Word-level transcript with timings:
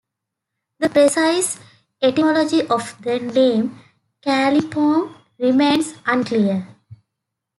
The 0.79 0.89
precise 0.89 1.59
etymology 2.01 2.61
of 2.67 2.99
the 3.03 3.19
name 3.19 3.79
"Kalimpong" 4.23 5.13
remains 5.37 5.93
unclear. 6.07 6.67